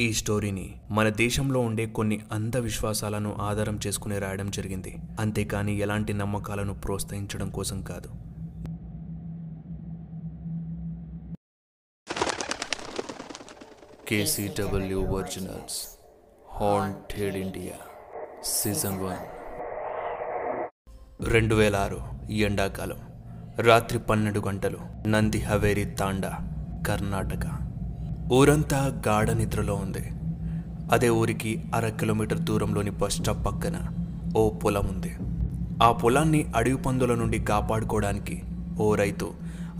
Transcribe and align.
ఈ 0.00 0.12
స్టోరీని 0.12 0.74
మన 0.90 1.08
దేశంలో 1.08 1.60
ఉండే 1.60 1.86
కొన్ని 1.86 2.20
అంధవిశ్వాసాలను 2.32 3.36
ఆధారం 3.40 3.80
చేసుకుని 3.86 4.18
రాయడం 4.18 4.50
జరిగింది. 4.50 4.96
అంతేకాని 5.20 5.78
ఎలాంటి 5.78 6.12
నమ్మకాలను 6.12 6.74
ప్రోత్సహించడం 6.74 7.50
కోసం 7.50 7.82
కాదు. 7.82 8.08
KCW 14.08 15.00
originals 15.02 15.98
haunted 16.50 17.36
India 17.36 17.74
season 18.44 19.00
one 19.00 19.18
రెండు 21.28 21.54
వేల 21.54 21.76
ఆరు 21.76 22.00
ఎండాకాలం 22.30 22.98
రాత్రి 23.58 23.98
పన్నెండు 23.98 24.40
గంటలు 24.40 24.78
నంది 25.06 25.38
హవేరి 25.38 25.84
తాండా 25.84 26.38
కర్ణాటక. 26.88 27.67
ఊరంతా 28.32 29.02
గాఢ 29.08 29.30
నిద్రలో 29.30 29.74
ఉంది. 29.74 30.10
అదే 30.92 31.08
ఊరికి 31.08 31.64
అర 31.74 31.88
కిలోమీటర్ 31.88 32.38
దూరంలోని 32.38 32.90
బస్ 32.90 33.14
స్టాప్ 33.14 33.46
పక్కన 33.46 33.86
ఓ 34.36 34.50
పొలం 34.50 34.86
ఉంది. 34.86 35.16
ఆ 35.82 35.92
పొలాన్ని 35.92 36.52
అడవి 36.56 36.76
పందుల 36.76 37.14
నుండి 37.14 37.38
కాపాడుకోవడానికి 37.38 38.42
ఓ 38.78 38.94
రైతు 38.94 39.32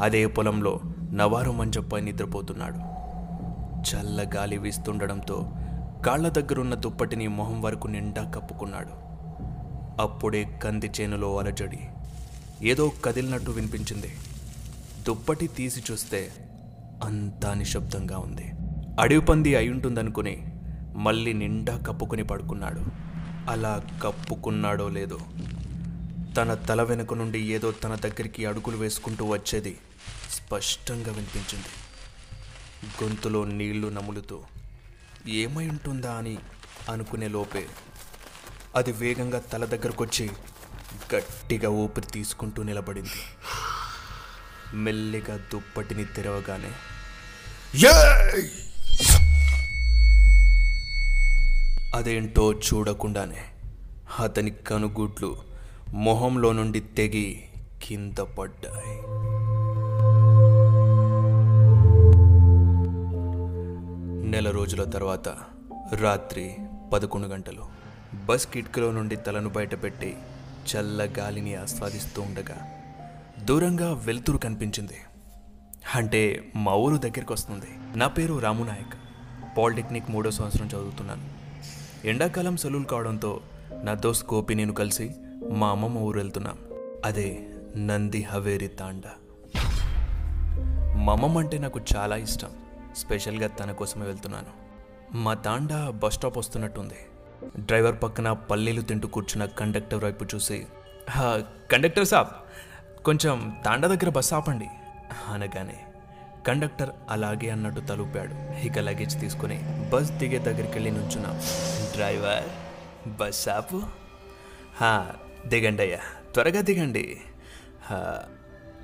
అదే 0.02 0.26
పొలంలో 0.26 0.80
నవారు 1.12 1.52
మంచంపై 1.52 2.00
నిద్రపోతున్నాడు. 2.00 2.78
చల్ల 3.90 4.30
గాలి 4.36 4.58
వీస్తుండడంతో 4.58 5.52
కాళ్ళ 6.06 6.28
దగ్గరున్న 6.28 6.74
దుప్పటిని 6.74 7.28
మొహం 7.28 7.62
వరకు 7.62 7.86
నిండా 7.86 8.22
కప్పుకున్నాడు. 8.22 9.08
అప్పుడే 10.02 10.58
కంది 10.64 10.90
చేనులో 11.00 11.38
అలజడి. 11.38 11.80
ఏదో 12.62 12.92
కదిలినట్టు 13.04 13.50
వినిపించింది. 13.50 14.08
దుప్పటి 15.06 15.46
తీసి 15.46 15.82
చూస్తే 15.92 16.28
అంతా 17.04 17.54
నిశ్శబ్దంగా 17.54 18.18
ఉంది. 18.18 18.52
అడవి 19.00 19.20
పంది 19.20 19.56
అయి 19.56 19.70
మళ్ళీ 20.96 21.32
నిండా 21.32 21.76
కప్పుకుని 21.76 22.24
పడుకున్నాడు. 22.24 22.80
అలా 23.50 23.82
కప్పుకున్నాడో 24.02 24.88
లేదో? 24.88 25.18
తన 26.36 26.54
తల 26.54 26.82
వెనుక 26.82 27.14
నుండి 27.14 27.40
ఏదో 27.40 27.72
తన 27.72 27.94
దగ్గరికి 27.94 28.46
అడుగులు 28.46 28.76
వేసుకుంటూ 28.76 29.24
వచ్చేది 29.24 29.78
స్పష్టంగా 30.30 31.12
వినిపించింది. 31.12 31.66
గొంతులో 33.04 33.44
నీళ్ళు 33.44 33.88
నములుతూ 33.88 34.40
ఏమై 35.28 35.68
ఉంటుందా 35.68 36.12
అని 36.12 36.38
అనుకునే 36.90 37.28
లోపే 37.28 37.66
అది 38.76 38.92
వేగంగా 38.92 39.38
తల 39.38 39.64
దగ్గరకొచ్చి 39.64 40.30
గట్టిగా 41.14 41.70
ఊపిరి 41.70 42.06
తీసుకుంటూ 42.06 42.62
నిలబడింది. 42.62 43.46
మెల్లిగా 44.74 45.36
దుప్పటిని 45.36 46.04
తెరవగానే 46.04 46.70
అదేంటో 51.94 52.52
చూడకుండానే 52.52 53.36
అతని 54.18 54.50
కనుగుడ్లు 54.50 55.36
మొహంలో 55.94 56.52
నుండి 56.52 56.80
తెగి 56.80 57.44
కింద 57.82 58.18
పడ్డాయి. 58.18 58.96
నెల 64.30 64.50
రోజుల 64.50 64.84
తర్వాత 64.84 65.28
రాత్రి 65.94 66.56
పదకొండు 66.92 67.26
గంటలు. 67.26 67.64
బస్ 68.26 68.46
కిటికీలో 68.46 68.92
నుండి 68.92 69.16
తలను 69.16 69.48
బయటపెట్టి 69.48 70.16
చల్ల 70.68 71.08
గాలిని 71.18 71.54
ఆస్వాదిస్తూ 71.54 72.22
ఉండగా 72.22 72.56
దూరంగా 73.44 73.92
వెలుతురు 73.92 74.38
కనిపించింది. 74.38 74.94
అంటే 75.94 76.52
మా 76.56 76.72
ఊరు 76.74 76.96
దగ్గరికి 76.96 77.32
వస్తుంది 77.32 77.98
నా 77.98 78.06
పేరు 78.08 78.38
రాము 78.38 78.64
నాయక్. 78.64 78.94
పాలిటెక్నిక్ 79.58 80.10
మూడో 80.10 80.30
సంవత్సరం 80.30 80.66
చదువుతున్నాను. 80.66 81.22
ఎండాకాలం 82.06 82.56
సెలవులు 82.56 82.84
కావడంతో 82.84 83.40
నా 83.82 83.94
దోస్త్ 83.94 84.34
గోపి 84.34 84.54
నేను 84.54 84.72
కలిసి 84.72 85.10
మా 85.50 85.68
అమ్మమ్మ 85.68 85.98
ఊరు 85.98 86.18
వెళ్తున్నాం 86.18 86.58
అదే 87.04 87.46
నంది 87.76 88.22
హవేరి 88.22 88.68
తాండా. 88.68 89.12
మా 90.96 91.12
అమ్మమ్మ 91.12 91.38
అంటే 91.38 91.58
నాకు 91.58 91.80
చాలా 91.96 92.16
ఇష్టం. 92.16 92.50
స్పెషల్గా 92.96 93.48
తన 93.48 93.72
కోసమే 93.72 94.06
వెళ్తున్నాను. 94.06 94.52
మా 95.16 95.34
తాండా 95.34 95.90
బస్ 95.90 96.14
స్టాప్ 96.14 96.38
వస్తున్నట్టుంది. 96.38 96.98
డ్రైవర్ 97.58 98.02
పక్కన 98.02 98.32
పల్లీలు 98.32 98.82
తింటూ 98.82 99.08
కూర్చున్న 99.08 99.44
కండక్టర్ 99.44 100.04
వైపు 100.04 100.24
చూసి 100.34 100.66
కండక్టర్ 101.72 102.06
సాబ్ 102.06 102.28
కొంచెం 103.04 103.56
తాండా 103.64 103.88
దగ్గర 103.88 104.08
బస్ 104.08 104.32
ఆపండి. 104.34 104.68
అనగానే 105.34 105.78
కండక్టర్ 106.46 106.90
అలాగే 107.10 107.48
అన్నట్టు 107.54 107.80
తలుపాడు. 107.80 108.34
ఇక 108.66 108.78
లగేజ్ 108.78 109.14
తీసుకుని 109.20 109.58
బస్ 109.92 110.10
దిగే 110.20 110.38
దగ్గరికి 110.38 110.74
వెళ్ళి 110.76 110.90
నుంచున్నాం 110.90 111.36
డ్రైవర్ 111.94 112.48
బస్ 113.18 113.42
ఆపు. 113.48 113.80
దిగండి 115.48 115.82
అయ్యా 115.82 116.00
త్వరగా 116.34 116.60
దిగండి. 116.60 117.04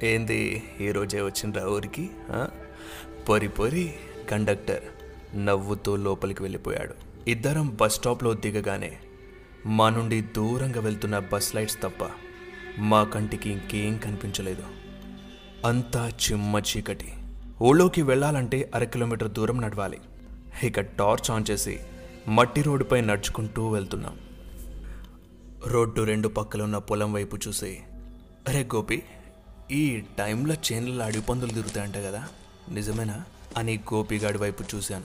ఏంది 0.02 0.40
ఈరోజే 0.80 1.20
వచ్చిండ్రా 1.22 1.64
ఊరికి? 1.76 2.04
పొరి 3.28 3.48
పొరి 3.48 3.86
కండక్టర్ 4.30 4.84
నవ్వుతూ 5.46 5.92
లోపలికి 5.96 6.42
వెళ్ళిపోయాడు. 6.42 6.94
ఇద్దరం 7.30 7.66
బస్ 7.80 7.94
స్టాప్లో 7.94 8.30
దిగగానే 8.44 8.92
మా 9.66 9.86
నుండి 9.90 10.18
దూరంగా 10.36 10.80
వెళ్తున్న 10.80 11.18
బస్ 11.32 11.50
లైట్స్ 11.56 11.78
తప్ప 11.82 12.10
మా 12.78 13.00
కంటికి 13.04 13.48
ఇంకేం 13.50 13.94
కనిపించలేదు. 13.98 14.64
అంతా 15.64 16.08
చిమ్మ 16.08 16.58
చీకటి. 16.58 17.12
ఊళ్ళోకి 17.62 18.02
వెళ్ళాలంటే 18.02 18.70
అర 18.74 18.84
కిలోమీటర్ 18.84 19.30
దూరం 19.30 19.60
నడవాలి. 19.60 19.98
ఇక 20.62 20.80
టార్చ్ 20.80 21.30
ఆన్ 21.30 21.44
చేసి 21.50 21.80
మట్టి 22.28 22.62
రోడ్డుపై 22.62 23.00
నడుచుకుంటూ 23.00 23.68
వెళ్తున్నాం. 23.68 24.18
రోడ్డు 25.66 26.02
రెండు 26.02 26.28
పక్కల 26.28 26.62
ఉన్న 26.62 26.78
పొలం 26.78 27.12
వైపు 27.12 27.38
చూసి 27.48 27.80
అరే 28.48 28.68
గోపి 28.74 29.02
ఈ 29.70 30.02
టైంలో 30.18 30.54
చేనుల 30.54 31.02
అడవి 31.02 31.22
పందులు 31.22 31.50
తిరుగుతాయంట 31.50 31.96
కదా? 31.96 32.28
నిజమేనా? 32.70 33.24
అని 33.56 33.80
గోపిగాడి 33.94 34.38
వైపు 34.38 34.64
చూశాను. 34.74 35.04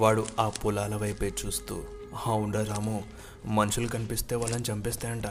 వాడు 0.00 0.26
ఆ 0.40 0.48
పొలాల 0.48 0.96
వైపే 0.96 1.32
చూస్తూ 1.46 1.82
అవునా 2.26 2.62
రాము 2.62 3.04
మనుషులు 3.46 3.88
కనిపిస్తే 3.88 4.36
వాళ్ళని 4.36 4.64
చంపేస్తాయంట. 4.72 5.24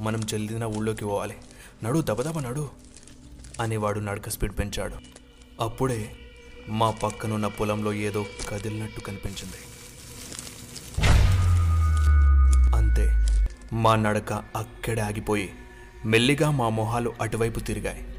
మనం 0.00 0.20
జల్దిన 0.20 0.64
ఊళ్ళోకి 0.64 1.04
పోవాలి. 1.04 1.36
నడు 1.84 2.00
దబదబ 2.00 2.38
నడు. 2.38 2.85
అనేవాడు 3.60 4.00
నడక 4.00 4.28
స్పీడ్ 4.28 4.58
పెంచాడు. 4.58 4.94
అప్పుడే 5.60 6.10
మా 6.68 6.90
పక్కనున్న 6.90 7.46
పొలంలో 7.46 7.92
ఏదో 7.92 8.26
కదిలినట్టు 8.48 9.00
కనిపించింది. 9.00 9.60
అంతే 12.76 13.26
మా 13.72 13.96
నడక 13.96 14.32
అక్కడే 14.32 15.00
ఆగిపోయి 15.00 15.52
మెల్లిగా 16.04 16.50
మా 16.50 16.68
మొహాలు 16.68 17.12
అటువైపు 17.20 17.60
తిరిగాయి. 17.60 18.16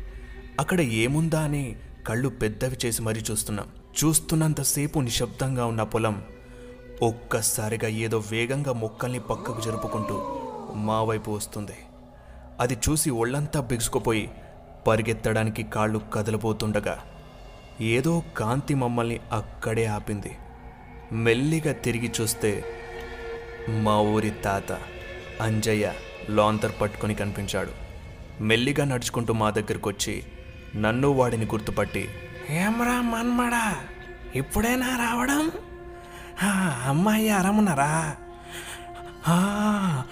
అక్కడ 0.60 0.82
ఏముందా 0.82 1.42
అని 1.42 1.76
కళ్ళు 2.08 2.30
పెద్దవి 2.30 2.78
చేసి 2.86 3.02
మరీ 3.02 3.24
చూస్తున్నాం. 3.32 3.68
చూస్తున్నంతసేపు 4.04 5.00
నిశ్శబ్దంగా 5.00 5.66
ఉన్న 5.66 5.84
పొలం 5.84 6.24
ఒక్కసారిగా 7.02 7.88
ఏదో 7.88 8.24
వేగంగా 8.32 8.74
మొక్కల్ని 8.74 9.20
పక్కకు 9.20 9.62
జరుపుకుంటూ 9.62 10.42
మా 10.76 11.04
వైపు 11.04 11.32
వస్తుంది. 11.32 11.78
అది 12.60 12.78
చూసి 12.90 13.10
ఒళ్ళంతా 13.10 13.62
బిగుసుకుపోయి 13.62 14.32
పరిగెత్తడానికి 14.88 15.64
కాళ్ళు 15.64 16.00
కదలబోతుండగా 16.14 17.04
ఏదో 17.82 18.24
కాంతి 18.38 18.74
మమ్మల్ని 18.74 19.20
అక్కడే 19.32 19.86
ఆపింది. 19.86 20.38
మెల్లిగా 21.12 21.72
తిరిగి 21.72 22.12
చూస్తే 22.22 22.66
మా 23.70 24.00
ఊరి 24.00 24.30
తాత 24.30 24.72
అంజయ్య 25.42 25.94
లాంతర్ 26.30 26.72
పట్టుకొని 26.82 27.16
కనిపించాడు. 27.16 27.72
మెల్లిగా 28.44 28.86
నడుచుకుంటూ 28.86 29.34
మా 29.34 29.50
దగ్గరకు 29.50 29.90
వచ్చి 29.90 30.24
నన్ను 30.76 31.08
వాడిని 31.08 31.46
గుర్తుపట్టి 31.46 32.10
ఏమరా 32.50 33.02
మన్మడా 33.02 33.76
ఇప్పుడేనా 34.36 34.96
రావడం? 34.96 35.52
అమ్మాయి 36.88 37.30
అరమునరా? 37.30 38.16
"ఆ, 39.28 40.04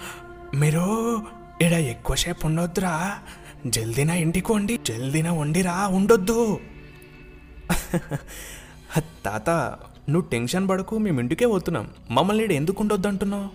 మీరు 0.54 1.26
ఇడ 1.62 1.72
ఎక్కువసేపు 1.72 2.46
ఉండొద్దురా? 2.46 3.18
జల్దినా 3.66 4.14
ఇంటికి 4.14 4.52
వండి 4.52 4.78
జల్దిన 4.86 5.30
వండిరా 5.30 5.86
ఉండొద్దు. 5.86 6.60
తాత 8.98 9.50
నువ్వు 10.08 10.28
టెన్షన్ 10.28 10.68
పడకు 10.68 10.98
మేము 10.98 11.20
ఇంటికే 11.20 11.46
పోతున్నాం. 11.46 11.90
మమ్మల్ని 12.10 12.44
ఈడ 12.44 12.52
ఎందుకు 12.52 12.80
ఉండొద్దు 12.80 13.08
అంటున్నావు? 13.08 13.48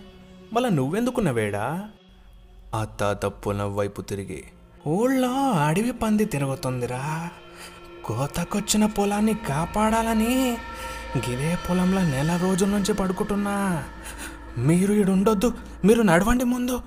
మళ్ళా 0.52 0.70
నువ్వెందుకున్నవేడా 0.70 1.88
ఆ 2.74 2.84
తాత 2.84 3.26
పొలం 3.26 3.76
వైపు 3.76 4.02
తిరిగి 4.02 4.44
ఊళ్ళో 4.86 5.32
అడవి 5.50 5.92
పంది 5.92 6.24
తిరుగుతుందిరా. 6.24 7.30
కోతకొచ్చిన 8.04 8.86
పొలాన్ని 8.86 9.34
కాపాడాలని 9.34 10.56
గిరే 11.18 11.58
పొలంలో 11.70 12.02
నెల 12.02 12.36
రోజుల 12.42 12.68
నుంచి 12.68 12.94
పడుకుంటున్నా. 12.94 13.84
మీరు 14.58 14.92
ఈడు 14.92 15.12
ఉండొద్దు 15.12 15.52
మీరు 15.84 16.02
నడవండి 16.02 16.44
ముందు. 16.44 16.80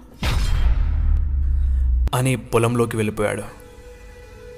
అని 2.16 2.36
పొలంలోకి 2.36 2.98
వెళ్ళిపోయాడు. 2.98 3.44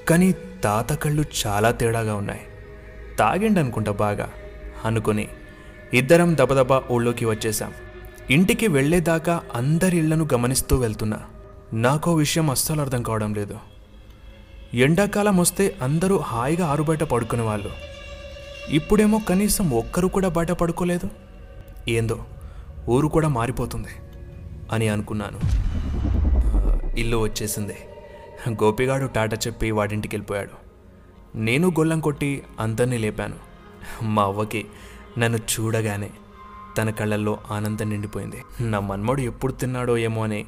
కానీ 0.08 0.34
తాత 0.64 0.92
కళ్ళు 0.92 1.24
చాలా 1.46 1.70
తేడాగా 1.70 2.14
ఉన్నాయి. 2.14 2.40
తాగిండి 3.18 3.60
అనుకుంటా 3.60 3.92
బాగా. 3.92 4.30
అనుకుని 4.84 5.28
ఇద్దరం 5.94 6.36
దబదబా 6.36 6.82
ఊళ్ళోకి 6.90 7.24
వచ్చేసాం 7.24 7.72
ఇంటికి 8.30 8.66
వెళ్ళేదాకా 8.66 9.42
అందరి 9.54 9.96
ఇళ్ళను 9.96 10.28
గమనిస్తూ 10.34 10.76
వెళ్తున్నా. 10.76 11.18
నాకో 11.72 12.14
విషయం 12.14 12.50
అస్సలు 12.50 12.80
అర్థం 12.80 13.02
కావడం 13.02 13.34
లేదు. 13.34 13.58
ఎండాకాలం 14.74 15.36
వస్తే 15.36 15.76
అందరూ 15.82 16.18
హాయిగా 16.18 16.66
ఆరుబయట 16.66 17.02
పడుకునే 17.02 17.42
వాళ్ళు. 17.42 17.70
ఇప్పుడేమో 18.68 19.20
కనీసం 19.28 19.70
ఒక్కరు 19.70 20.06
కూడా 20.06 20.28
బయట 20.28 20.52
పడుకోలేదు. 20.52 21.10
ఏందో 21.88 22.24
ఊరు 22.88 23.08
కూడా 23.08 23.28
మారిపోతుంది 23.28 23.88
అని 24.72 24.88
అనుకున్నాను. 24.88 25.40
ఇల్లు 26.98 27.16
వచ్చేసింది. 27.16 27.76
గోపిగాడు 28.50 29.06
టాటా 29.06 29.36
చెప్పి 29.46 29.70
వాడింటికి 29.70 30.16
వెళ్ళిపోయాడు. 30.16 30.54
నేను 31.38 31.68
గొల్లం 31.68 32.00
కొట్టి 32.00 32.42
అందరినీ 32.60 32.98
లేపాను. 32.98 33.38
మా 34.02 34.22
అవ్వకి 34.22 34.66
నన్ను 35.18 35.38
చూడగానే 35.52 36.10
తన 36.78 36.90
కళ్ళల్లో 36.90 37.38
ఆనందం 37.50 37.90
నిండిపోయింది. 37.90 38.40
నా 38.60 38.80
మన్మడు 38.80 39.20
ఎప్పుడు 39.20 39.52
తిన్నాడో 39.52 39.98
ఏమో 39.98 40.24
అని 40.24 40.46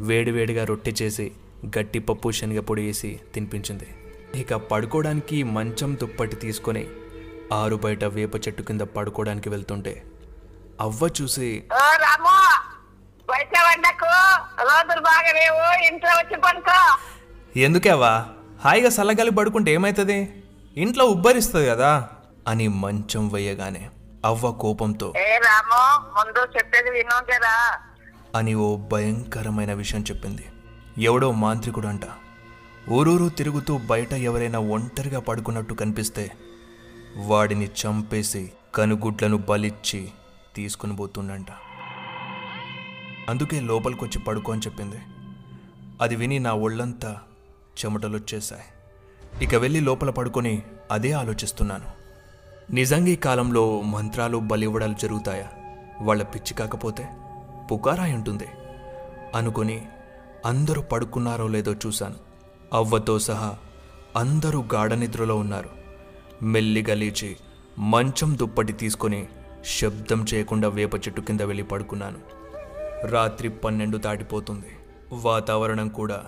వేడివేడిగా 0.00 0.64
రొట్టె 0.64 0.92
చేసి 1.02 1.32
గట్టి 1.78 1.98
పప్పు 1.98 2.30
శనగపొడి 2.30 2.82
వేసి 2.86 3.20
తినిపించింది. 3.34 3.88
ఇక 4.34 4.54
పడుకోవడానికి 4.54 5.42
మంచం 5.42 5.94
దుప్పటి 5.94 6.36
తీసుకొని 6.36 6.86
ఆరు 7.52 7.76
బయట 7.76 8.04
వేప 8.04 8.36
చెట్టు 8.36 8.62
కింద 8.62 8.80
పడుకోవడానికి 8.80 9.48
వెళ్తుంటే 9.48 10.02
అవ్వ 10.80 11.08
చూసి 11.22 11.48
బయట 13.30 13.60
వండకు 13.60 14.10
రోజులు 14.62 15.00
ఇంట్లో 15.86 16.10
వచ్చి 16.10 16.36
పడుకో. 16.40 16.78
ఎందుకేవా 17.60 18.26
హాయిగా 18.64 18.90
సల్లగాలి 18.90 19.30
పడుకుంటే 19.30 19.72
ఏమవుతుంది 19.72 20.44
ఇంట్లో 20.76 21.04
ఉబ్బరిస్తుంది 21.04 21.66
కదా? 21.66 22.08
అని 22.48 22.68
మంచం 22.68 23.28
వేయగానే 23.28 23.90
అవ్వ 24.24 24.50
కోపంతో 24.52 25.12
ఏ 25.16 25.38
రాము 25.38 25.80
ముందు 26.10 26.40
చెప్పేది 26.56 26.90
విను 26.90 27.24
కదా. 27.24 27.80
అని 28.34 28.54
ఓ 28.54 28.76
భయంకరమైన 28.76 29.72
విషయం 29.72 30.02
చెప్పింది. 30.02 30.44
ఎవడో 30.98 31.32
మాంత్రికుడు 31.32 31.86
అంట 31.86 32.00
ఊరూరు 32.90 33.28
తిరుగుతూ 33.28 33.78
బయట 33.78 34.12
ఎవరైనా 34.12 34.58
ఒంటరిగా 34.58 35.20
పడుకున్నట్టు 35.20 35.74
కనిపిస్తే 35.74 36.30
వాడిని 37.16 37.66
చంపేసి 37.66 38.52
కనుగుడ్లను 38.74 39.36
బలిచ్చి 39.36 40.08
తీసుకుని 40.56 40.96
పోతుండంట. 40.96 41.46
అందుకే 43.28 43.60
లోపలికొచ్చి 43.60 44.18
పడుకో 44.18 44.52
అని 44.52 44.60
చెప్పింది. 44.60 44.96
అది 46.00 46.16
విని 46.16 46.38
నా 46.38 46.52
ఒళ్ళంతా 46.52 47.18
చెమటలొచ్చేశాయి. 47.78 48.62
ఇక 49.44 49.54
వెళ్ళి 49.54 49.80
లోపల 49.80 50.10
పడుకొని 50.10 50.62
అదే 50.90 51.12
ఆలోచిస్తున్నాను. 51.12 51.84
నిజంగా 52.74 53.08
ఈ 53.08 53.16
కాలంలో 53.16 53.80
మంత్రాలు 53.80 54.38
బలివ్వడాలు 54.38 54.94
జరుగుతాయా? 54.94 55.48
వాళ్ళ 56.00 56.22
పిచ్చి 56.22 56.54
కాకపోతే 56.54 57.08
పుకారాయి 57.72 58.14
ఉంటుంది. 58.14 58.46
అనుకొని 59.34 59.86
అందరూ 60.46 60.82
పడుకున్నారో 60.82 61.48
లేదో 61.48 61.74
చూశాను. 61.74 62.14
అవ్వతో 62.72 63.18
సహా 63.18 63.56
అందరూ 64.16 64.64
గాఢ 64.74 64.92
నిద్రలో 64.92 65.36
ఉన్నారు. 65.36 65.70
మెల్లిగా 66.42 66.94
లేచి 66.94 67.36
మంచం 67.78 68.38
దుప్పటి 68.38 68.72
తీసుకొని 68.72 69.28
శబ్దం 69.64 70.26
చేయకుండా 70.34 70.68
వేప 70.68 70.94
చెట్టు 70.94 71.20
కింద 71.20 71.40
వెళ్ళి 71.40 71.64
పడుకున్నాను. 71.64 72.37
రాత్రి 73.04 73.48
పన్నెండు 73.48 73.98
దాటిపోతుంది. 73.98 74.76
వాతావరణం 75.12 75.88
కూడా 75.88 76.26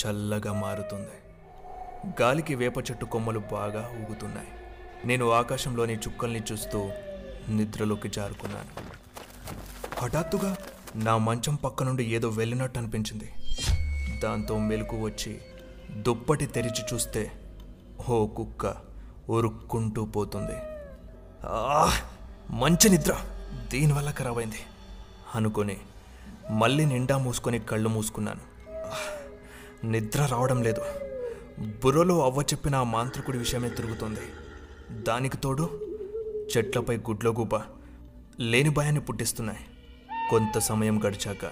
చల్లగా 0.00 0.52
మారుతుంది. 0.52 1.16
గాలికి 2.22 2.54
వేప 2.54 2.78
చెట్టు 2.78 3.04
కొమ్మలు 3.04 3.38
బాగా 3.38 3.90
ఊగుతున్నాయి. 4.00 4.48
నేను 5.04 5.30
ఆకాశంలోని 5.30 5.94
చుక్కల్ని 5.96 6.42
చూస్తూ 6.52 6.90
నిద్రలోకి 7.48 8.08
జారుకున్నాను. 8.08 8.68
హఠాత్తుగా 9.98 10.56
నా 10.96 11.18
మంచం 11.18 11.54
పక్క 11.54 11.82
నుండి 11.82 12.04
ఏదో 12.04 12.28
వెళ్ళినట్టు 12.28 12.78
అనిపించింది. 12.78 13.32
దాంతో 14.22 14.58
మెలకు 14.58 14.96
వచ్చి 14.96 15.40
దుప్పటి 15.90 16.46
తెరిచి 16.46 16.84
చూస్తే 16.92 17.32
ఓ 18.08 18.26
కుక్క 18.26 18.76
ఉరుక్కుంటూ 19.28 20.04
పోతుంది. 20.04 20.58
మంచి 22.54 22.88
నిద్ర 22.88 23.16
దీనివల్ల 23.70 24.10
ఖరాబ్ 24.10 24.38
అయింది 24.38 24.60
అనుకొని 25.34 25.76
మళ్ళీ 26.50 26.84
నిండా 26.84 27.18
మూసుకొని 27.18 27.58
కళ్ళు 27.58 27.88
మూసుకున్నాను. 27.88 28.40
నిద్ర 29.86 30.26
రావడం 30.26 30.62
లేదు. 30.62 30.84
బుర్రలో 31.58 32.24
అవ్వ 32.24 32.42
చెప్పిన 32.42 32.74
ఆ 32.74 32.82
మాంత్రికుడి 32.82 33.38
విషయమే 33.38 33.68
తిరుగుతుంది. 33.68 34.20
దానికి 35.02 35.36
తోడు 35.36 35.80
చెట్లపై 36.56 36.96
గుడ్ల 36.96 37.28
గూప 37.28 37.50
లేని 38.40 38.70
భయాన్ని 38.70 39.00
పుట్టిస్తున్నాయి. 39.00 39.66
కొంత 40.30 40.58
సమయం 40.58 41.04
గడిచాక 41.04 41.50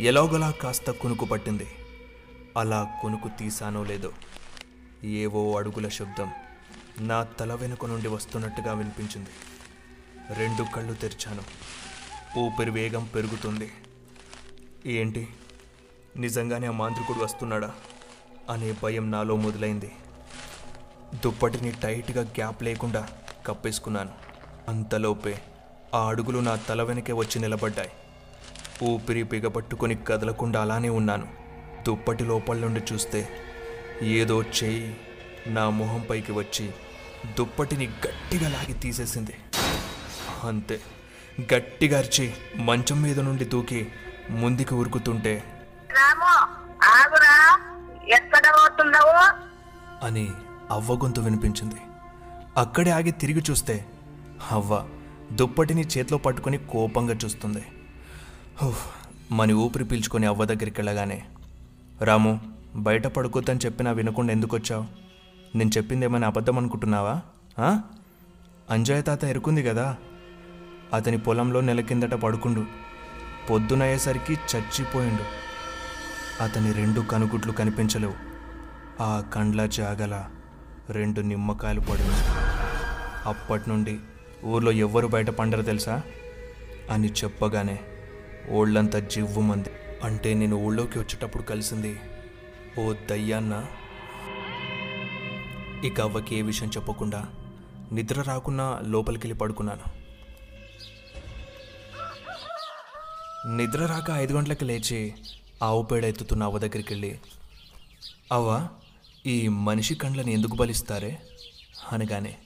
ఎలాగోలా 0.00 0.50
కాస్త 0.50 0.90
కునుకు 0.90 1.24
పట్టింది. 1.24 1.66
అలా 2.56 2.94
కునుకు 3.02 3.28
తీసానో 3.28 3.84
లేదో 3.84 4.12
ఏవో 5.04 5.58
అడుగుల 5.58 5.88
శబ్దం 5.88 6.30
నా 7.00 7.22
తల 7.22 7.54
వెనుక 7.54 7.86
నుండి 7.86 8.08
వస్తున్నట్టుగా 8.08 8.72
వినిపించింది. 8.72 9.30
రెండు 10.34 10.76
కళ్ళు 10.76 10.92
తెరిచాను. 10.92 11.42
ఊపిరి 12.38 12.70
వేగం 12.70 13.08
పెరుగుతుంది. 13.14 13.72
ఏంటి? 14.86 15.28
నిజంగానే 16.16 16.66
ఆ 16.66 16.70
మాంత్రికుడు 16.70 17.24
వస్తున్నాడా? 17.24 17.72
అనే 18.50 18.74
భయం 18.82 19.10
నాలో 19.10 19.36
మొదలైంది. 19.36 19.92
దుప్పటిని 21.14 21.70
టైట్గా 21.70 22.22
గ్యాప్ 22.22 22.62
లేకుండా 22.62 23.08
కప్పేసుకున్నాను. 23.46 24.10
అంతలోపే 24.68 25.38
ఆ 25.94 26.08
అడుగులు 26.08 26.38
నా 26.38 26.56
తల 26.56 26.82
వెనకే 26.82 27.12
వచ్చి 27.12 27.40
నిలబడ్డాయి. 27.40 27.90
ఊపిరి 28.82 29.22
బిగపట్టుకొని 29.22 29.94
కదలకుండా 29.94 30.60
అలానే 30.60 30.88
ఉన్నాను. 30.88 31.28
దుప్పటి 31.86 32.24
లోపల 32.24 32.56
నుండి 32.56 32.80
చూస్తే 32.92 33.28
ఏదో 34.02 34.42
చేయి 34.42 34.96
నా 35.46 35.70
మొహం 35.70 36.06
పైకి 36.10 36.32
వచ్చి 36.32 36.70
దుప్పటిని 37.38 37.86
గట్టిగా 37.86 38.48
లాగి 38.48 38.72
తీసేసింది. 38.72 39.34
అంతే. 40.42 40.80
గట్టిగా 41.54 41.98
అరిచి 41.98 42.34
మంచం 42.56 43.02
మీద 43.02 43.20
నుండి 43.20 43.44
దూకి 43.44 43.92
ముందుకు 44.30 44.76
ఉరుకుతుంటే 44.76 45.44
రాము 45.90 46.24
ఆగురా. 46.84 47.60
ఎక్కడ 48.08 48.42
పోతున్నావు? 48.46 49.46
అని 50.06 50.28
అవ్వ 50.70 50.94
గొంతు 50.94 51.20
వినిపించింది. 51.20 51.76
అక్కడే 52.56 52.90
ఆగి 52.90 53.10
తిరిగి 53.10 53.42
చూస్తే 53.50 53.86
అవ్వ 54.50 54.88
దుప్పటిని 55.32 55.82
చేతిలో 55.82 56.18
పట్టుకొని 56.18 56.58
కోపంగా 56.58 57.14
చూస్తుంది. 57.14 57.64
మని 59.30 59.52
ఊపిరి 59.52 59.84
పీల్చుకొని 59.84 60.26
అవ్వ 60.26 60.44
దగ్గరికి 60.44 60.80
వెళ్ళగానే 60.80 61.22
రాము 62.00 62.40
బయట 62.76 63.06
పడుకోద్దని 63.06 63.58
చెప్పినా 63.64 63.90
వినకుండా 63.90 64.32
ఎందుకు 64.32 64.56
వచ్చావు 64.56 64.84
నేను 65.54 65.70
చెప్పింది 65.76 66.04
ఏమైనా 66.04 66.26
అబద్ధం 66.26 66.58
అనుకుంటున్నావా? 66.58 67.20
ఆ? 67.58 67.80
అంజయ్య 68.70 69.02
తాత 69.02 69.24
ఎరుకుంది 69.24 69.62
కదా. 69.62 69.96
అతని 70.92 71.18
పొలంలో 71.18 71.60
నెల 71.60 71.80
కిందట 71.80 72.14
పడుకుండు. 72.14 72.66
పొద్దునయ్యేసరికి 73.50 74.32
చచ్చిపోయిండు. 74.32 75.22
అతని 76.42 76.72
రెండు 76.72 77.00
కనుగుట్లు 77.00 77.52
కనిపించలేవు. 77.52 78.14
ఆ 79.02 79.20
కండ్ల 79.34 79.66
జాగల 79.66 80.24
రెండు 80.90 81.20
నిమ్మకాయలు 81.20 81.80
పడింది 81.80 82.46
అప్పటి 83.26 83.70
నుండి 83.70 83.98
ఊర్లో 84.44 84.72
ఎవ్వరు 84.72 85.06
బయట 85.06 85.30
పండరు 85.30 85.62
తెలుసా? 85.62 86.02
అని 86.90 87.08
చెప్పగానే 87.08 87.78
ఓళ్ళంతా 88.50 88.98
జివ్వుమంది 88.98 89.70
అంటే 90.04 90.34
నేను 90.34 90.56
ఊళ్ళోకి 90.56 90.98
వచ్చేటప్పుడు 90.98 91.42
కలిసింది 91.42 92.00
ఓ 92.78 92.92
దయ్యాన్న. 93.10 93.66
ఇక 95.84 96.00
అవ్వకి 96.00 96.36
ఏ 96.36 96.42
విషయం 96.42 96.68
చెప్పకుండా 96.68 97.24
నిద్ర 97.92 98.22
రాకున్నా 98.22 98.78
లోపలికెళ్ళి 98.82 99.38
పడుకున్నాను. 99.38 100.05
నిద్ర 103.46 103.86
రాక 103.86 104.10
ఐదు 104.10 104.34
గంటలకు 104.34 104.64
లేచి 104.64 105.14
ఆవు 105.62 105.82
పేడ 105.82 106.04
ఎత్తుతున్న 106.04 106.42
అవ్వ 106.42 106.58
దగ్గరికి 106.58 106.94
వెళ్ళి 106.94 107.18
అవ్వ 108.32 108.68
ఈ 109.26 109.48
మనిషి 109.48 109.94
కండ్లని 109.94 110.32
ఎందుకు 110.32 110.56
బలిస్తారే? 110.56 111.18
అనగానే 111.92 112.36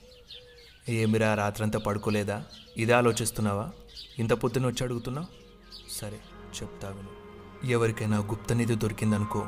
ఏమిరా 0.89 1.35
రాత్రంతా 1.35 1.79
పడుకోలేదా? 1.79 2.43
ఇదే 2.77 2.93
ఆలోచిస్తున్నావా? 2.93 3.69
ఇంత 4.19 4.33
పొద్దున 4.33 4.65
వచ్చి 4.65 4.83
అడుగుతున్నావు? 4.83 5.27
సరే 5.99 6.19
చెప్తా 6.61 6.89
విను. 6.89 7.09
ఎవరికైనా 7.71 8.17
గుప్త 8.17 8.53
నిధి 8.53 8.75
దొరికిందనుకో 8.75 9.47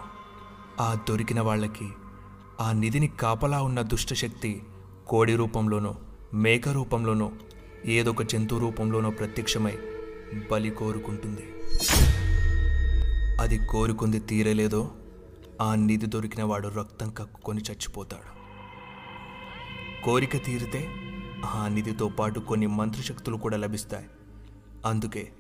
ఆ 0.79 1.05
దొరికిన 1.09 1.41
వాళ్ళకి 1.41 1.89
ఆ 2.61 2.71
నిధిని 2.71 3.07
కాపలా 3.07 3.61
ఉన్న 3.61 3.81
దుష్టశక్తి 3.81 4.63
కోడి 5.07 5.35
రూపంలోనో 5.35 5.95
మేక 6.33 6.69
రూపంలోనో 6.69 7.31
ఏదో 7.85 8.11
ఒక 8.11 8.23
జంతు 8.23 8.55
రూపంలోనో 8.55 9.09
ప్రత్యక్షమై 9.09 9.77
బలి 10.51 10.69
కోరుకుంటుంది. 10.69 11.53
అది 13.39 13.67
కోరుకుంది 13.67 14.19
తీరలేదో 14.19 14.91
ఆ 15.61 15.75
నిధి 15.75 16.05
దొరికిన 16.05 16.43
వాడు 16.43 16.67
రక్తం 16.67 17.09
కక్కుకొని 17.09 17.61
చచ్చిపోతాడు. 17.61 18.33
కోరిక 20.03 20.45
తీరితే 20.45 20.87
ఆ 21.45 21.67
నిధితో 21.67 22.07
పాటు 22.07 22.39
కొన్ని 22.39 22.67
మంత్రశక్తులు 22.67 23.37
కూడా 23.37 23.57
లభిస్తాయి. 23.57 24.05
అందుకే 24.85 25.31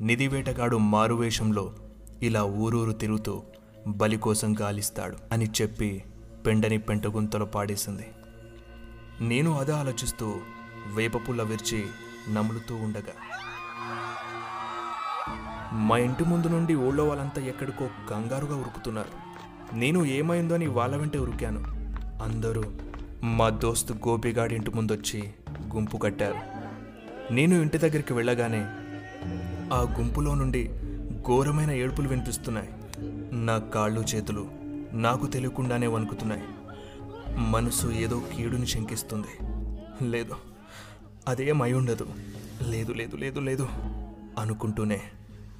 నిధి 0.00 0.28
వేటగాడు 0.28 0.76
మారువేషంలో 0.76 1.74
ఇలా 2.22 2.44
ఊరూరు 2.44 2.92
తిరుగుతూ 2.92 3.42
బలి 3.86 4.16
కోసం 4.16 4.60
గాలిస్తాడు 4.60 5.16
అని 5.32 5.50
చెప్పి 5.62 6.04
పెండని 6.46 6.78
పెంటగుంతలో 6.78 7.46
పాడేసింది. 7.46 8.06
నేను 9.20 9.58
అదే 9.58 9.72
ఆలోచిస్తూ 9.72 10.34
వేపపుల్ల 10.94 11.42
విరిచి 11.42 11.86
నములుతూ 12.34 12.74
ఉండగా 12.74 13.12
మా 15.72 15.98
ఇంటి 15.98 16.24
ముందు 16.24 16.46
నుండి 16.46 16.74
ఊళ్ళో 16.74 17.04
వాళ్ళంతా 17.04 17.42
ఎక్కడికో 17.42 17.88
కంగారుగా 18.10 18.56
ఉరుకుతున్నారు. 18.56 19.08
నేను 19.76 20.04
ఏమైందో 20.04 20.54
అని 20.54 20.66
వాళ్ళ 20.66 20.96
వెంటే 20.96 21.18
ఉరికాను. 21.18 21.64
అందరూ 22.22 22.64
మా 23.22 23.48
దోస్తు 23.48 23.92
గోపిగాడి 23.92 24.54
ఇంటి 24.54 24.70
ముందొచ్చి 24.70 25.34
గుంపు 25.74 25.96
కట్టారు. 25.96 26.34
నేను 27.32 27.54
ఇంటి 27.54 27.78
దగ్గరికి 27.78 28.12
వెళ్ళగానే 28.12 28.60
ఆ 29.74 29.96
గుంపులో 29.98 30.34
నుండి 30.34 30.70
ఘోరమైన 31.26 31.70
ఏడుపులు 31.70 32.08
వినిపిస్తున్నాయి. 32.08 32.68
నా 33.34 33.58
కాళ్ళు 33.58 34.00
చేతులు 34.00 34.50
నాకు 34.92 35.26
తెలియకుండానే 35.26 35.86
వణుకుతున్నాయి. 35.86 36.42
మనసు 37.38 37.86
ఏదో 37.86 38.22
కీడుని 38.36 38.66
శంకిస్తుంది. 38.66 39.46
లేదు 40.10 40.34
అదేం 41.28 41.62
అయి 41.62 41.74
ఉండదు. 41.74 42.06
లేదు 42.68 42.92
లేదు 42.92 43.16
లేదు 43.16 43.40
లేదు 43.40 43.68
అనుకుంటూనే 44.38 45.00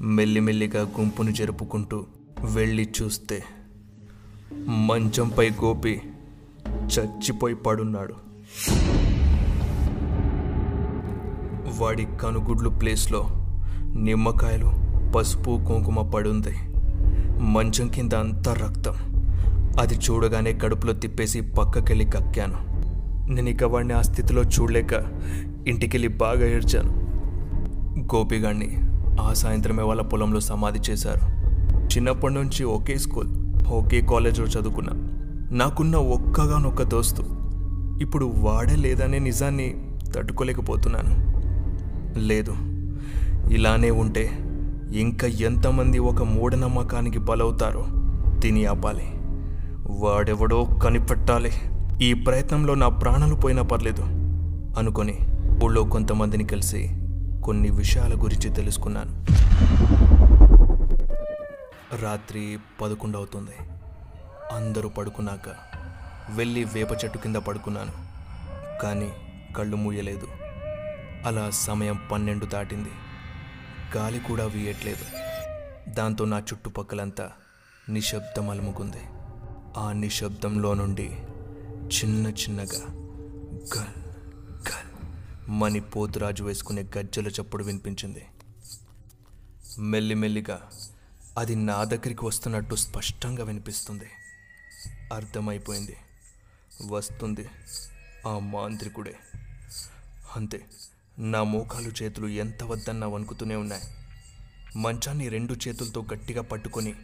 మెల్లిమెల్లిగా 0.02 0.82
గుంపును 0.82 1.30
జరుపుకుంటూ 1.30 2.06
వెళ్ళి 2.54 2.88
చూస్తే 3.02 3.44
మంచంపై 4.68 5.50
గోపి 5.50 6.02
చచ్చిపోయి 6.68 7.54
పడున్నాడు. 7.54 8.14
వాడి 11.78 12.06
కనుగుడ్లు 12.20 12.68
ప్లేస్లో 12.68 13.28
నిమ్మకాయలు 13.96 14.72
పసుపు 15.12 15.60
కుంకుమ 15.68 16.10
పడుంది. 16.10 16.56
మంచం 17.40 17.88
కింద 17.88 18.12
అంతా 18.12 18.52
రక్తం. 18.52 18.92
అది 19.80 19.94
చూడగానే 19.94 20.52
కడుపులో 20.52 20.92
తిప్పేసి 20.92 21.40
పక్కకెళ్ళి 21.40 22.04
కక్కాను. 22.04 22.58
నేను 23.32 23.48
ఇక 23.48 23.64
వాడిని 23.64 23.94
ఆ 23.94 24.02
స్థితిలో 24.02 24.42
చూడలేక 24.42 24.92
ఇంటికెళ్ళి 25.66 26.08
బాగా 26.08 26.46
ఏడ్చాను. 26.46 27.02
గోపిగాడిని 28.14 28.91
ఆ 29.20 29.32
సాయంత్రమే 29.32 29.82
వాళ్ళ 29.82 30.02
పొలంలో 30.02 30.40
సమాధి 30.40 30.78
చేశారు. 30.90 31.42
చిన్నప్పటి 31.86 32.34
నుంచి 32.34 32.64
ఒకే 32.64 32.98
స్కూల్ 32.98 33.28
ఒకే 33.68 34.00
కాలేజ్లో 34.00 34.46
చదువుకున్నా. 34.46 34.92
నాకున్న 35.56 35.96
ఒక్కగానొక్క 35.96 36.82
దోస్తు. 36.82 37.22
ఇప్పుడు 38.00 38.32
వాడే 38.38 38.76
లేదనే 38.76 39.18
నిజాన్ని 39.18 39.74
తట్టుకోలేకపోతున్నాను. 40.16 41.32
లేదు 42.18 42.54
ఇలానే 43.50 43.90
ఉంటే 43.90 44.30
ఇంకా 44.92 45.26
ఎంతమంది 45.26 45.98
ఒక 45.98 46.22
మూఢనమ్మకానికి 46.22 47.18
బలవుతారో 47.18 47.86
తిని 48.40 48.64
ఆపాలి. 48.64 49.04
వాడెవడో 49.90 50.64
కనిపెట్టాలి. 50.64 51.50
ఈ 52.02 52.14
ప్రయత్నంలో 52.14 52.74
నా 52.74 52.88
ప్రాణాలు 52.88 53.34
పోయినా 53.34 53.62
పర్లేదు 53.62 54.02
అనుకొని 54.78 55.18
ఊళ్ళో 55.64 55.84
కొంతమందిని 55.84 56.44
కలిసి 56.44 57.01
కొన్ని 57.44 57.70
విషయాల 57.70 58.14
గురించి 58.14 58.54
తెలుసుకున్నాను. 58.54 59.26
రాత్రి 62.02 62.58
పదకొండు 62.82 63.16
అవుతుంది 63.16 63.70
అందరూ 64.52 64.88
పడుకున్నాక 64.88 65.48
వెళ్ళి 66.30 66.64
వేప 66.64 66.92
చెట్టు 66.92 67.18
కింద 67.18 67.36
పడుకున్నాను. 67.36 67.92
కానీ 68.82 69.12
కళ్ళు 69.56 69.76
మూయలేదు. 69.76 70.26
అలా 71.26 71.50
సమయం 71.50 71.98
పన్నెండు 72.12 72.46
దాటింది. 72.46 72.90
గాలి 73.96 74.18
కూడా 74.18 74.44
వీయట్లేదు. 74.44 75.04
దాంతో 75.90 76.24
నా 76.24 76.38
చుట్టుపక్కలంతా 76.38 77.30
నిశ్శబ్దం 77.88 78.50
అలుముకుంది. 78.50 79.02
ఆ 79.76 79.92
నిశ్శబ్దంలో 79.92 80.74
నుండి 80.74 81.16
చిన్న 81.86 82.26
చిన్నగా 82.26 82.94
గల్ 83.76 84.01
మణి 85.52 85.80
పోతురాజు 85.80 86.44
వేసుకునే 86.44 86.82
గజ్జల 86.98 87.26
చప్పుడు 87.26 87.64
వినిపించింది. 87.64 88.26
మెల్లిమెల్లిగా 89.78 90.70
అది 91.38 91.54
నా 91.54 91.84
దగ్గరికి 91.84 92.24
వస్తున్నట్టు 92.24 92.74
స్పష్టంగా 92.74 93.44
వినిపిస్తుంది. 93.44 94.04
అర్థమైపోయింది. 95.14 95.96
వస్తుంది 96.86 97.48
ఆ 98.26 98.38
మాంత్రికుడే. 98.38 99.14
అంతే 100.36 100.66
నా 101.18 101.42
మోకాలు 101.42 101.92
చేతులు 102.02 102.26
ఎంత 102.26 102.62
వద్దన్నా 102.62 103.06
వణుకుతూనే 103.06 103.54
ఉన్నాయి. 103.54 103.84
మంచాన్ని 104.76 105.28
రెండు 105.28 105.56
చేతులతో 105.68 106.06
గట్టిగా 106.12 106.42
పట్టుకొని 106.42 106.94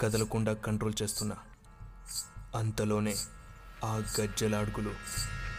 కదలకుండా 0.00 0.52
కంట్రోల్ 0.52 0.94
చేస్తున్నా. 1.02 1.36
అంతలోనే 2.54 3.14
ఆ 3.84 4.02
గజ్జెలాడుగులు 4.20 4.94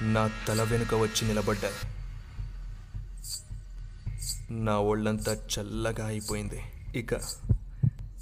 నా 0.01 0.31
తల 0.47 0.63
వెనుక 0.63 0.93
వచ్చి 0.93 1.27
నిలబడ్డాయి. 1.27 2.00
నా 4.51 4.79
ఒళ్ళంతా 4.79 5.33
చల్లగా 5.33 6.05
అయిపోయింది. 6.05 6.61
ఇక 6.95 7.09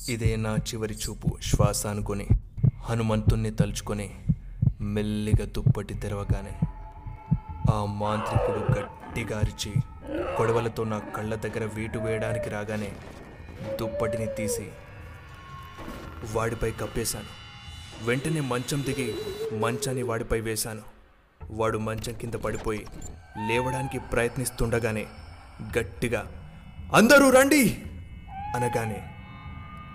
ఇదే 0.10 0.36
నా 0.36 0.56
చివరి 0.56 0.94
చూపు. 0.94 1.38
శ్వాస 1.42 1.88
అనుకొని 1.88 2.28
హనుమంతుణ్ణి 2.80 3.52
తలుచుకొని 3.52 4.16
మెల్లిగా 4.82 5.46
దుప్పటి 5.46 5.94
తెరవగానే 5.94 6.60
ఆ 7.72 7.86
మాంత్రికుడు 7.86 8.80
గట్టిగా 8.80 9.40
అరిచి 9.40 9.74
కొడవలతో 10.38 10.84
నా 10.84 11.00
కళ్ళ 11.00 11.36
దగ్గర 11.36 11.70
వీటు 11.76 12.00
వేయడానికి 12.00 12.50
రాగానే 12.50 12.92
దుప్పటిని 13.80 14.26
తీసి 14.26 14.68
వాడిపై 16.34 16.72
కప్పేశాను. 16.72 17.28
వెంటనే 18.06 18.40
మంచం 18.40 18.82
దిగి 18.82 19.16
మంచాన్ని 19.60 20.04
వాడిపై 20.04 20.42
వేశాను. 20.42 20.82
వాడు 21.52 21.78
మంచం 21.78 22.14
కింద 22.14 22.34
పడిపోయి 22.34 22.86
లేవడానికి 23.48 24.00
ప్రయత్నిస్తుండగానే 24.00 25.06
గట్టిగా 25.60 26.22
అందరూ 26.94 27.30
రండి! 27.30 27.64
అనగానే 28.56 29.00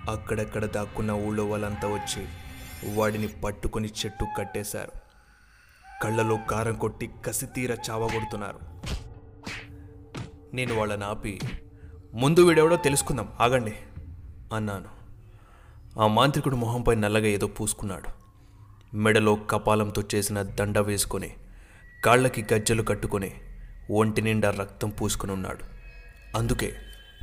అక్కడక్కడ 0.09 0.65
దాక్కున్న 0.65 1.11
ఊళ్ళో 1.11 1.45
వాళ్ళంతా 1.45 1.89
వచ్చి 1.89 2.23
వాడిని 2.95 3.29
పట్టుకొని 3.29 3.89
చెట్టు 3.89 4.25
కట్టేశారు. 4.39 4.93
కళ్ళలో 6.03 6.37
కారం 6.51 6.75
కొట్టి 6.75 7.11
కసితీర 7.27 7.77
చావగొడుతున్నారు 7.91 8.61
నేను 10.55 10.75
వాళ్ళని 10.75 11.05
ఆపి 11.05 11.41
ముందు 12.15 12.41
వీడెవడో 12.41 12.77
తెలుసుకుందాం 12.77 13.29
ఆగండి! 13.41 13.75
అన్నాను. 14.53 14.91
ఆ 16.01 16.07
మాంత్రికుడు 16.07 16.57
మొహంపై 16.57 16.95
నల్లగా 16.95 17.27
ఏదో 17.27 17.47
పూసుకున్నాడు. 17.47 18.11
మెడలో 18.95 19.35
కపాలంతో 19.51 20.03
చేసిన 20.15 20.43
దండ 20.43 20.79
వేసుకొని 20.79 21.31
కాళ్ళకి 22.05 22.47
గజ్జలు 22.53 22.83
కట్టుకొని 22.83 23.31
ఒంటి 23.91 24.23
నిండా 24.23 24.51
రక్తం 24.51 24.91
పూసుకుని 24.91 25.33
ఉన్నాడు. 25.33 25.61
అందుకే 26.37 26.77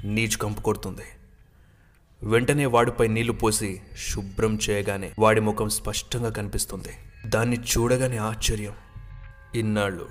నీచు 0.03 0.37
కంపు 0.37 0.61
కొడుతుంది. 0.61 1.03
వెంటనే 2.23 2.65
వాడిపై 2.65 3.07
నీళ్ళు 3.07 3.33
పోసి 3.33 3.81
శుభ్రం 4.09 4.59
చేయగానే 4.69 5.11
వాడి 5.19 5.41
ముఖం 5.41 5.69
స్పష్టంగా 5.69 6.29
కనిపిస్తుంది. 6.29 6.93
దాన్ని 7.25 7.57
చూడగానే 7.57 8.17
ఆశ్చర్యం. 8.17 8.73
ఇన్నాళ్ళు 9.55 10.09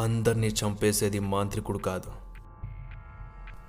అందరినీ 0.00 0.46
చంపేసేది 0.46 1.18
మాంత్రికుడు 1.18 1.78
కాదు. 1.78 2.12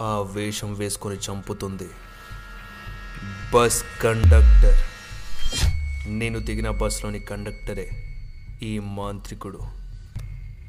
ఆ 0.04 0.26
వేషం 0.34 0.74
వేసుకొని 0.74 1.16
చంపుతుంది 1.16 1.90
బస్ 3.54 3.84
కండక్టర్. 4.02 4.84
నేను 6.08 6.40
దిగిన 6.40 6.70
బస్సులోని 6.70 7.20
కండక్టరే 7.20 7.90
ఈ 8.64 8.80
మాంత్రికుడు. 8.80 9.81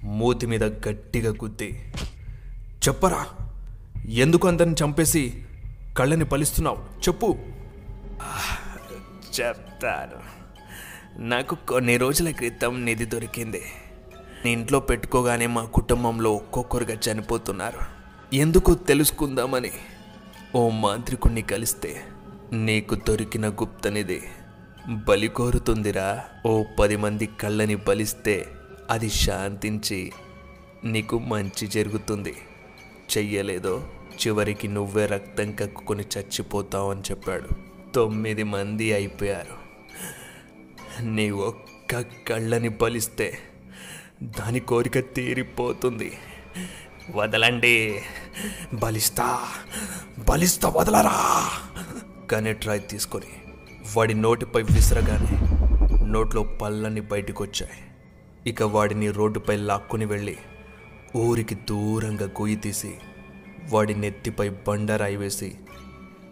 మూతి 0.04 0.47
మీద 0.47 0.64
గట్టిగా 0.64 1.30
గుద్ది. 1.30 1.92
చెప్పరా? 2.88 3.26
ఎందుకు 4.09 4.49
అందరిని 4.49 4.75
చంపేసి 4.85 5.44
కళ్ళని 5.99 6.25
పలిస్తున్నావు? 6.25 6.76
చెప్పు. 6.76 7.38
చెప్తాను. 9.40 10.42
నాకు 11.23 11.56
కొన్ని 11.68 11.97
రోజుల 11.97 12.30
క్రితం 12.30 12.85
నిధి 12.85 13.04
దొరికింది. 13.04 13.62
నేను 14.44 14.59
ఇంట్లో 14.59 14.80
పెట్టుకోగానే 14.80 15.47
మా 15.47 15.64
కుటుంబంలో 15.64 16.32
ఒక్కొక్కరుగా 16.32 16.94
చనిపోతున్నారు. 16.94 17.78
ఎందుకు 18.37 18.75
తెలుసుకుందామని. 18.75 19.71
ఓ 20.54 20.68
మాంత్రికుణ్ణి 20.68 21.42
కలిస్తే 21.42 22.02
నీకు 22.52 22.94
దొరికిన 22.94 23.49
గుప్తనిది 23.49 24.23
బలి 24.88 25.28
కోరుతుందిరా. 25.28 26.25
ఓ 26.47 26.64
పది 26.80 26.97
మంది 26.97 27.26
కళ్ళని 27.26 27.75
బలిస్తే 27.75 28.49
అది 28.92 29.11
శాంతించి 29.11 30.12
నీకు 30.84 31.18
మంచి 31.18 31.66
జరుగుతుంది. 31.66 32.34
చెయ్యలేదో? 33.16 33.88
చివరికి 34.26 34.68
నువ్వే 34.68 35.06
రక్తం 35.06 35.52
కక్కుకొని 35.52 36.04
చచ్చిపోతావు 36.18 36.90
అని 36.90 37.00
చెప్పాడు. 37.00 37.49
తొమ్మిది 37.94 38.42
మంది 38.42 38.92
అయిపోయారు. 38.92 39.62
నీ 41.02 41.30
ఒక్క 41.30 42.00
కళ్ళని 42.00 42.68
బలిస్తే 42.68 43.38
దాని 44.22 44.61
కోరిక 44.61 45.14
తీరిపోతుంది. 45.14 46.12
వదలండి. 47.11 48.02
బలిస్తా. 48.75 49.49
బలిస్తా 50.28 50.68
వదలరా. 50.68 51.50
కానీ 52.30 52.52
ట్రై 52.52 52.78
తీసుకొని 52.78 53.42
వాడి 53.96 54.14
నోటిపై 54.14 54.62
విసరగానే 54.62 55.62
నోట్లో 56.06 56.42
పళ్ళని 56.42 57.00
బయటకు 57.00 57.44
వచ్చాయి 57.44 57.91
ఇక 58.46 58.62
వాడిని 58.62 59.11
రోడ్డుపై 59.11 59.56
లాక్కుని 59.56 60.04
వెళ్ళి 60.04 60.38
ఊరికి 61.16 61.54
దూరంగా 61.54 62.25
గొయ్యి 62.26 62.56
తీసి 62.56 62.99
వాడి 63.70 63.94
నెత్తిపై 63.94 64.49
బండరాయి 64.49 65.16
వేసి 65.16 65.58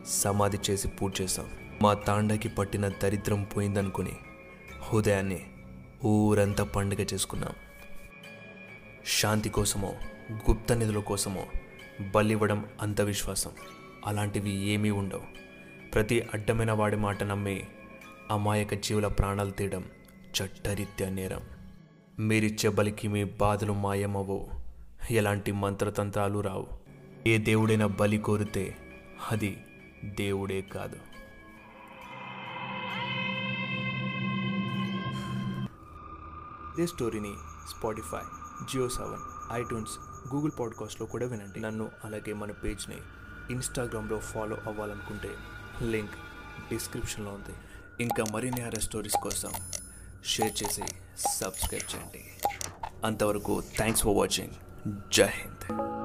సమాధి 0.07 0.59
చేసి 0.71 0.89
పూజ 0.89 1.21
చేశాం. 1.21 1.47
మా 1.83 1.95
తాండకి 1.95 2.49
పట్టిన 2.49 2.89
దరిద్రం 2.89 3.45
పోయిందనుకుని 3.45 4.13
హృదయాన్నే 4.81 5.41
ఊరంతా 6.05 6.65
పండుగ 6.65 7.07
చేసుకున్నాం. 7.15 7.53
శాంతి 9.21 9.49
కోసమో 9.49 9.95
గుప్త 10.33 10.73
నిధుల 10.73 10.99
కోసమో 10.99 11.47
బలివ్వడం 12.15 12.67
అంధవిశ్వాసం. 12.81 13.51
అలాంటివి 14.07 14.51
ఏమీ 14.51 14.91
ఉండవు. 14.91 15.23
ప్రతి 15.95 16.21
అడ్డమైన 16.35 16.73
వాడి 16.73 16.97
మాట 16.97 17.23
నమ్మి 17.23 17.63
అమాయక 18.31 18.75
జీవుల 18.75 19.07
ప్రాణాలు 19.07 19.51
తీయడం 19.51 19.85
చట్టరీత్యా 20.41 21.09
నేరం. 21.09 21.41
మీరిచ్చే 22.19 22.71
బలికి 22.71 23.09
మీ 23.09 23.25
బాధలు 23.25 23.73
మాయమవు 23.73 24.51
ఎలాంటి 25.11 25.53
మంత్రతంత్రాలు 25.53 26.41
రావు. 26.41 26.67
ఏ 27.27 27.39
దేవుడైనా 27.39 27.87
బలి 27.87 28.19
కోరితే 28.19 28.77
అది 29.31 29.65
దేవుడే 30.05 30.61
కాదు. 30.61 30.97
ఇదే 36.75 36.87
స్టోరీని 36.87 37.33
Spotify 37.69 38.21
Jio 38.73 38.89
seven 38.89 39.53
iTunes 39.53 39.93
Google 40.35 40.53
పాడ్కాస్ట్లో 40.61 41.07
కూడా 41.07 41.27
వినండి. 41.27 41.61
నన్ను 41.61 41.89
అలాగే 42.05 42.33
మన 42.33 42.53
పేజ్ని 42.53 42.97
ఇన్స్టాగ్రామ్లో 43.51 44.19
ఫాలో 44.19 44.57
అవ్వాలనుకుంటే 44.67 45.31
లింక్ 45.83 46.15
డిస్క్రిప్షన్లో 46.71 47.31
ఉంది. 47.31 47.55
ఇంకా 48.05 48.25
మరిన్ని 48.33 48.61
హర 48.61 48.79
స్టోరీస్ 48.79 49.17
కోసం 49.23 49.51
షేర్ 50.25 50.63
చేసి 50.63 50.83
సబ్స్క్రైబ్ 51.17 51.97
చేయండి. 51.97 52.25
అంతవరకు 53.05 53.63
థ్యాంక్స్ 53.77 54.03
ఫర్ 54.03 54.17
వాచింగ్ 54.17 54.51
జై 55.13 55.27
హింద్. 55.27 56.00